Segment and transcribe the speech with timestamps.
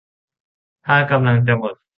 [0.85, 1.73] ถ้ากำลังจะหมด